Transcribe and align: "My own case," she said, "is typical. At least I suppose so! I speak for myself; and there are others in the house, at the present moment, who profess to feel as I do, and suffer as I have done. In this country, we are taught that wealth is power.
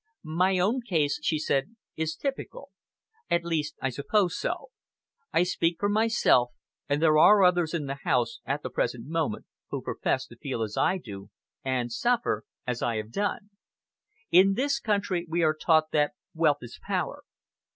"My 0.23 0.57
own 0.57 0.81
case," 0.81 1.19
she 1.21 1.37
said, 1.37 1.75
"is 1.95 2.15
typical. 2.15 2.71
At 3.29 3.45
least 3.45 3.75
I 3.83 3.89
suppose 3.91 4.35
so! 4.35 4.69
I 5.31 5.43
speak 5.43 5.75
for 5.79 5.89
myself; 5.89 6.49
and 6.89 6.99
there 7.03 7.19
are 7.19 7.43
others 7.43 7.75
in 7.75 7.85
the 7.85 7.99
house, 8.03 8.39
at 8.43 8.63
the 8.63 8.71
present 8.71 9.05
moment, 9.05 9.45
who 9.69 9.79
profess 9.83 10.25
to 10.29 10.37
feel 10.37 10.63
as 10.63 10.75
I 10.75 10.97
do, 10.97 11.29
and 11.63 11.91
suffer 11.91 12.45
as 12.65 12.81
I 12.81 12.95
have 12.95 13.11
done. 13.11 13.51
In 14.31 14.55
this 14.55 14.79
country, 14.79 15.27
we 15.29 15.43
are 15.43 15.53
taught 15.53 15.91
that 15.91 16.13
wealth 16.33 16.63
is 16.63 16.79
power. 16.81 17.21